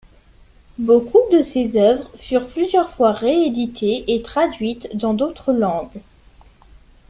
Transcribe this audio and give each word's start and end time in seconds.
Beaucoup 0.79 1.21
de 1.31 1.43
ses 1.43 1.77
œuvres 1.77 2.09
furent 2.17 2.47
plusieurs 2.47 2.89
fois 2.91 3.11
rééditées 3.11 4.03
et 4.11 4.23
traduites 4.23 4.97
dans 4.97 5.13
d'autres 5.13 5.53
langues. 5.53 6.01